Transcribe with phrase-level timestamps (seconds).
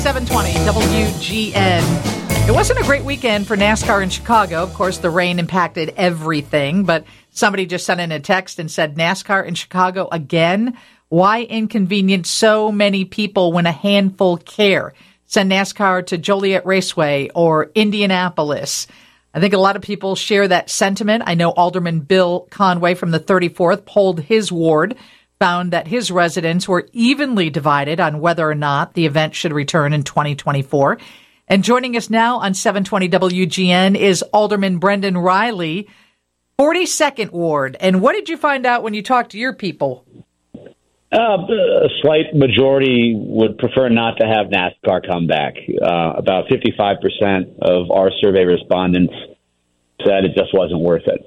[0.00, 2.48] 720 WGN.
[2.48, 4.62] It wasn't a great weekend for NASCAR in Chicago.
[4.62, 8.96] Of course, the rain impacted everything, but somebody just sent in a text and said,
[8.96, 10.78] NASCAR in Chicago again?
[11.10, 14.94] Why inconvenience so many people when a handful care?
[15.26, 18.86] Send NASCAR to Joliet Raceway or Indianapolis.
[19.34, 21.24] I think a lot of people share that sentiment.
[21.26, 24.96] I know Alderman Bill Conway from the 34th polled his ward
[25.40, 29.94] found that his residents were evenly divided on whether or not the event should return
[29.94, 30.98] in 2024.
[31.48, 35.88] And joining us now on 720 WGN is Alderman Brendan Reilly,
[36.58, 37.76] 42nd Ward.
[37.80, 40.04] And what did you find out when you talked to your people?
[41.10, 45.54] Uh, a slight majority would prefer not to have NASCAR come back.
[45.82, 49.14] Uh, about 55% of our survey respondents
[50.04, 51.19] said it just wasn't worth it.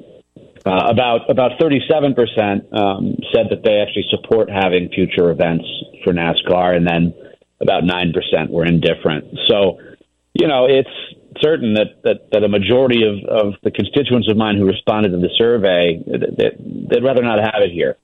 [0.66, 5.66] Uh, about about 37 percent um, said that they actually support having future events
[6.04, 7.14] for NASCAR, and then
[7.60, 9.26] about nine percent were indifferent.
[9.48, 9.80] So,
[10.34, 10.90] you know, it's
[11.42, 15.18] certain that, that, that a majority of, of the constituents of mine who responded to
[15.18, 16.56] the survey that,
[16.90, 17.98] they'd rather not have it here.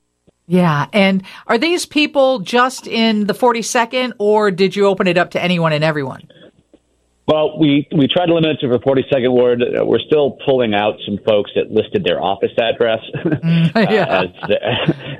[0.48, 5.32] Yeah, and are these people just in the 42nd, or did you open it up
[5.32, 6.28] to anyone and everyone?
[7.30, 9.62] Well, we we tried to limit it to the 42nd ward.
[9.86, 14.02] We're still pulling out some folks that listed their office address mm, yeah.
[14.02, 14.58] uh, as, the,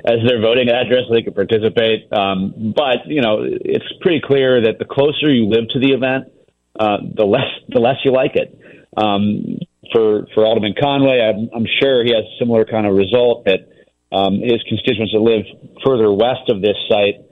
[0.10, 2.12] as their voting address so they could participate.
[2.12, 6.32] Um, but you know, it's pretty clear that the closer you live to the event,
[6.80, 8.58] uh, the less the less you like it.
[8.96, 9.60] Um,
[9.94, 13.70] for for Alderman Conway, I'm, I'm sure he has a similar kind of result that
[14.10, 15.46] um, his constituents that live
[15.86, 17.22] further west of this site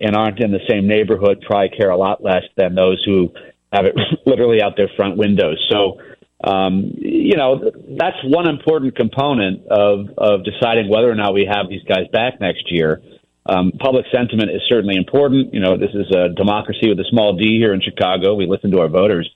[0.00, 3.30] and aren't in the same neighborhood probably care a lot less than those who
[3.74, 3.94] have it
[4.26, 5.58] literally out their front windows.
[5.70, 5.98] So,
[6.42, 11.68] um, you know, that's one important component of, of deciding whether or not we have
[11.68, 13.02] these guys back next year.
[13.46, 15.52] Um, public sentiment is certainly important.
[15.52, 18.34] You know, this is a democracy with a small d here in Chicago.
[18.34, 19.28] We listen to our voters.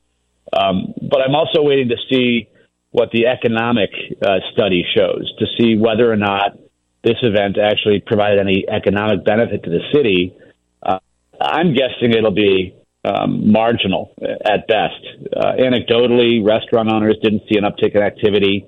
[0.53, 2.49] Um, but I'm also waiting to see
[2.91, 3.91] what the economic
[4.25, 6.59] uh, study shows to see whether or not
[7.05, 10.35] this event actually provided any economic benefit to the city.
[10.83, 10.99] Uh,
[11.39, 12.75] I'm guessing it'll be
[13.09, 15.03] um, marginal at best.
[15.35, 18.67] Uh, anecdotally, restaurant owners didn't see an uptick in activity.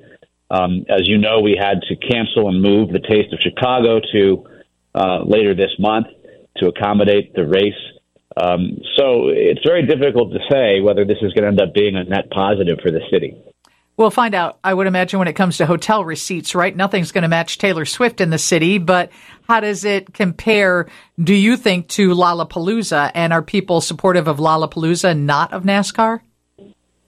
[0.51, 4.47] Um, as you know, we had to cancel and move the Taste of Chicago to
[4.95, 6.07] uh, later this month
[6.57, 7.75] to accommodate the race.
[8.37, 11.97] Um, so it's very difficult to say whether this is going to end up being
[11.97, 13.37] a net positive for the city.
[14.01, 16.75] We'll find out, I would imagine, when it comes to hotel receipts, right?
[16.75, 19.11] Nothing's going to match Taylor Swift in the city, but
[19.47, 20.89] how does it compare,
[21.23, 23.11] do you think, to Lollapalooza?
[23.15, 26.21] And are people supportive of Lollapalooza, not of NASCAR?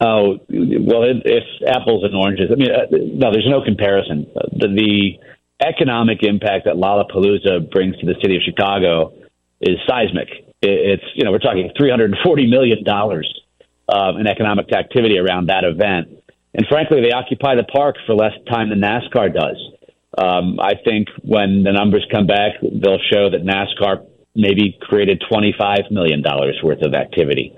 [0.02, 2.50] Oh, well, it, it's apples and oranges.
[2.52, 4.26] I mean, uh, no, there's no comparison.
[4.34, 9.14] The, the economic impact that Lollapalooza brings to the city of Chicago
[9.62, 10.28] is seismic.
[10.60, 16.18] It, it's, you know, we're talking $340 million uh, in economic activity around that event
[16.54, 19.56] and frankly, they occupy the park for less time than NASCAR does.
[20.18, 25.90] Um, I think when the numbers come back, they'll show that NASCAR maybe created $25
[25.90, 26.22] million
[26.62, 27.54] worth of activity.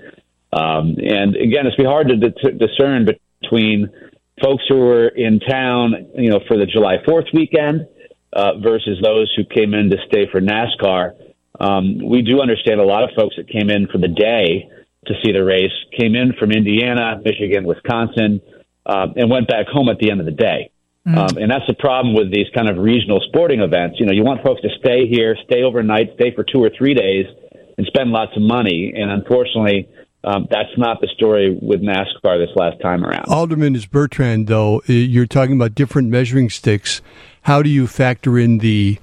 [0.53, 3.07] Um, and again, it's be hard to d- discern
[3.41, 3.89] between
[4.41, 7.87] folks who were in town, you know, for the July 4th weekend
[8.31, 11.13] uh, versus those who came in to stay for NASCAR.
[11.59, 14.69] Um, we do understand a lot of folks that came in for the day
[15.07, 18.41] to see the race came in from Indiana, Michigan, Wisconsin,
[18.85, 20.71] uh, and went back home at the end of the day.
[21.07, 21.17] Mm.
[21.17, 23.99] Um, and that's the problem with these kind of regional sporting events.
[23.99, 26.93] You know, you want folks to stay here, stay overnight, stay for two or three
[26.93, 27.25] days,
[27.77, 28.93] and spend lots of money.
[28.95, 29.87] And unfortunately,
[30.23, 33.25] um, that's not the story with NASCAR this last time around.
[33.27, 34.81] Alderman is Bertrand, though.
[34.87, 37.01] You're talking about different measuring sticks.
[37.43, 38.97] How do you factor in the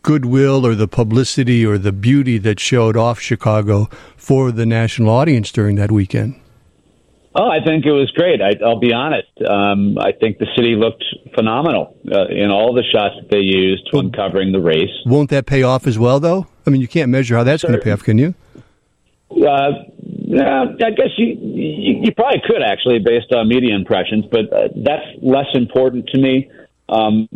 [0.00, 5.52] goodwill or the publicity or the beauty that showed off Chicago for the national audience
[5.52, 6.40] during that weekend?
[7.40, 8.42] Oh, I think it was great.
[8.42, 9.28] I, will be honest.
[9.48, 11.04] Um, I think the city looked
[11.36, 14.90] phenomenal uh, in all the shots that they used when covering the race.
[15.06, 16.48] Won't that pay off as well, though?
[16.66, 18.34] I mean, you can't measure how that's going to pay off, can you?
[19.30, 19.70] Uh,
[20.02, 24.68] yeah, I guess you, you, you probably could actually, based on media impressions, but uh,
[24.74, 26.50] that's less important to me.
[26.88, 27.28] Um,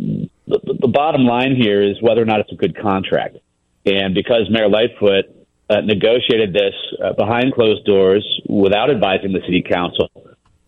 [0.47, 3.37] the, the bottom line here is whether or not it's a good contract,
[3.85, 6.73] and because Mayor Lightfoot uh, negotiated this
[7.03, 10.09] uh, behind closed doors without advising the city council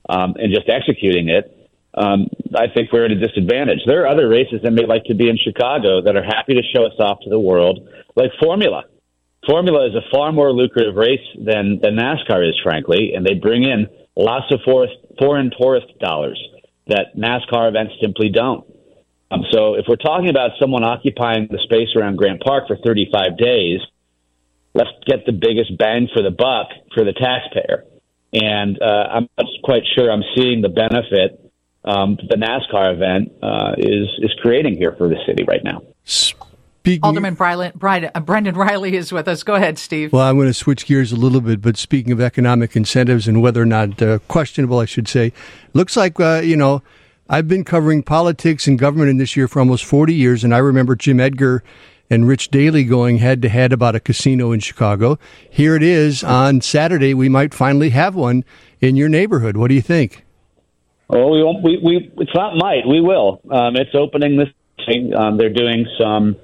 [0.09, 1.51] um, and just executing it,
[1.95, 3.80] um, I think we're at a disadvantage.
[3.86, 6.62] There are other races that may like to be in Chicago that are happy to
[6.74, 8.83] show us off to the world, like Formula.
[9.47, 13.63] Formula is a far more lucrative race than, than NASCAR is, frankly, and they bring
[13.63, 16.42] in lots of forest, foreign tourist dollars
[16.88, 18.65] that NASCAR events simply don't.
[19.31, 23.38] Um, so if we're talking about someone occupying the space around Grant Park for 35
[23.38, 23.81] days–
[24.75, 27.86] let's get the biggest bang for the buck for the taxpayer.
[28.33, 31.42] And uh, I'm not quite sure I'm seeing the benefit
[31.86, 35.81] um, the NASCAR event uh, is is creating here for the city right now.
[36.04, 39.44] Speaking Alderman Brylan, Bryden, uh, Brendan Reilly is with us.
[39.44, 40.12] Go ahead, Steve.
[40.12, 43.42] Well, I'm going to switch gears a little bit, but speaking of economic incentives and
[43.42, 45.31] whether or not uh, questionable, I should say,
[45.74, 46.81] looks like uh, you know
[47.30, 50.60] I've been covering politics and government in this year for almost 40 years, and I
[50.60, 51.63] remember Jim Edgar
[52.10, 55.18] and Rich Daley going head to head about a casino in Chicago.
[55.50, 57.13] Here it is on Saturday.
[57.13, 58.44] We might finally have one
[58.81, 59.57] in your neighborhood.
[59.57, 60.25] What do you think?
[61.10, 61.63] Oh, we won't.
[61.63, 62.88] We, we it's not might.
[62.88, 63.42] We will.
[63.50, 64.50] Um, it's opening this.
[65.18, 66.36] Um, they're doing some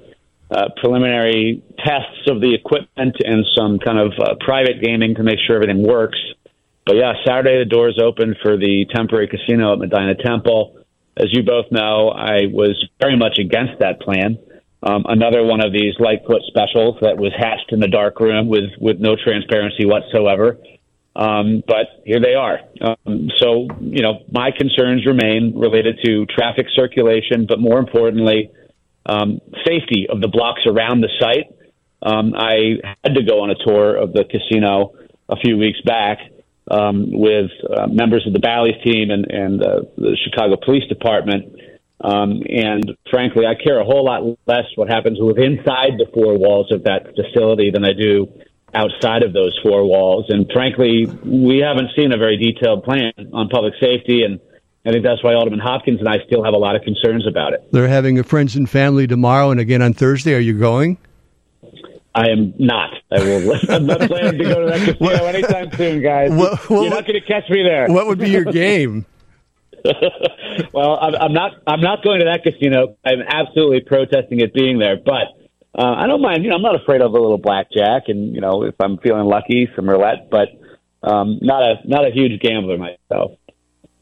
[0.50, 5.38] uh, preliminary tests of the equipment and some kind of uh, private gaming to make
[5.46, 6.18] sure everything works.
[6.84, 10.76] But yeah, Saturday the doors open for the temporary casino at Medina Temple.
[11.16, 14.38] As you both know, I was very much against that plan.
[14.82, 18.70] Um, another one of these Lightfoot specials that was hatched in the dark room with
[18.80, 20.58] with no transparency whatsoever.
[21.14, 22.60] Um, but here they are.
[22.80, 28.50] Um, so, you know, my concerns remain related to traffic circulation, but more importantly,
[29.04, 31.54] um, safety of the blocks around the site.
[32.02, 34.94] Um, I had to go on a tour of the casino
[35.28, 36.18] a few weeks back
[36.70, 41.54] um, with uh, members of the Bally's team and, and uh, the Chicago Police Department.
[42.02, 46.36] Um, and frankly, I care a whole lot less what happens within inside the four
[46.36, 48.28] walls of that facility than I do
[48.74, 50.26] outside of those four walls.
[50.28, 54.24] And frankly, we haven't seen a very detailed plan on public safety.
[54.24, 54.40] And
[54.84, 57.52] I think that's why Alderman Hopkins and I still have a lot of concerns about
[57.52, 57.68] it.
[57.70, 60.34] They're having a friends and family tomorrow and again on Thursday.
[60.34, 60.98] Are you going?
[62.14, 62.92] I am not.
[63.10, 63.56] I will.
[63.70, 66.30] I'm not planning to go to that casino anytime soon, guys.
[66.30, 67.88] What, what, You're not going to catch me there.
[67.88, 69.06] What would be your game?
[70.72, 71.52] well, I'm, I'm not.
[71.66, 72.96] I'm not going to that casino.
[73.04, 75.28] I'm absolutely protesting it being there, but
[75.76, 76.44] uh, I don't mind.
[76.44, 79.26] You know, I'm not afraid of a little blackjack, and you know, if I'm feeling
[79.26, 80.30] lucky, some roulette.
[80.30, 80.48] But
[81.02, 83.32] um, not a not a huge gambler myself.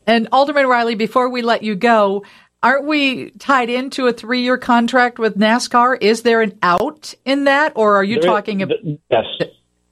[0.07, 2.25] And Alderman Reilly, before we let you go,
[2.63, 5.99] aren't we tied into a three year contract with NASCAR?
[6.01, 8.79] Is there an out in that, or are you there talking about?
[8.85, 9.25] Yes,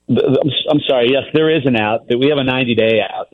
[0.08, 1.11] I'm sorry.
[1.11, 2.08] Yes, there is an out.
[2.08, 3.28] That we have a 90 day out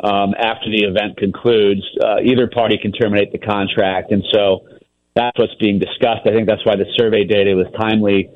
[0.00, 1.82] um, after the event concludes.
[2.00, 4.66] Uh, either party can terminate the contract, and so
[5.14, 6.22] that's what's being discussed.
[6.26, 8.30] I think that's why the survey data was timely.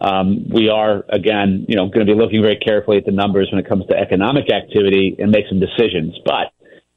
[0.00, 3.48] Um, we are again, you know, going to be looking very carefully at the numbers
[3.50, 6.16] when it comes to economic activity and make some decisions.
[6.24, 6.52] But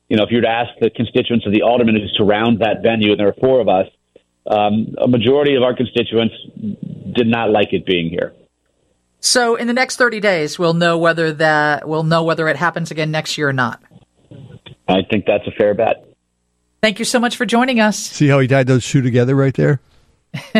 [0.08, 2.84] you know, if you were to ask the constituents of the aldermen who surround that
[2.84, 3.88] venue, and there are four of us,
[4.46, 6.36] um, a majority of our constituents
[7.16, 8.34] did not like it being here.
[9.20, 12.92] So, in the next thirty days, we'll know whether that we'll know whether it happens
[12.92, 13.82] again next year or not.
[14.92, 16.06] I think that's a fair bet.
[16.82, 17.98] Thank you so much for joining us.
[17.98, 19.80] See how he tied those two together right there?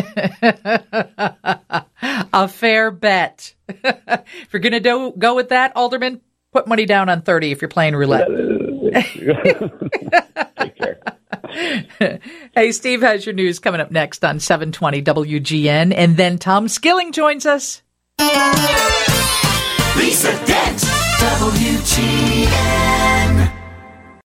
[2.34, 3.56] a fair bet.
[3.68, 7.70] if you're going to go with that, Alderman, put money down on 30 if you're
[7.70, 8.28] playing roulette.
[10.58, 11.00] Take care.
[12.54, 15.94] hey, Steve has your news coming up next on 720 WGN.
[15.96, 17.82] And then Tom Skilling joins us.
[19.98, 20.80] Lisa Dent,
[21.20, 23.01] WGN.